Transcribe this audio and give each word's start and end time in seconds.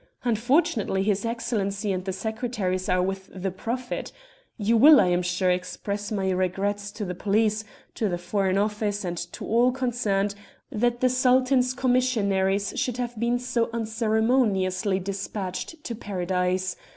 Unfortunately 0.23 1.03
his 1.03 1.25
Excellency 1.25 1.91
and 1.91 2.05
the 2.05 2.11
secretaries 2.11 2.89
are 2.89 3.03
with 3.03 3.29
the 3.31 3.51
Prophet. 3.51 4.11
You 4.57 4.75
will, 4.75 4.99
I 4.99 5.05
am 5.09 5.21
sure, 5.21 5.51
express 5.51 6.11
my 6.11 6.31
regrets 6.31 6.89
to 6.93 7.05
the 7.05 7.13
police, 7.13 7.63
to 7.93 8.09
the 8.09 8.17
Foreign 8.17 8.57
Office, 8.57 9.05
and 9.05 9.15
to 9.31 9.45
all 9.45 9.71
concerned, 9.71 10.33
that 10.71 11.01
the 11.01 11.09
Sultan's 11.09 11.75
commissionaries 11.75 12.73
should 12.79 12.97
have 12.97 13.19
been 13.19 13.37
so 13.37 13.69
unceremoniously 13.73 14.97
despatched 14.99 15.83
to 15.83 15.93
Paradise. 15.93 16.75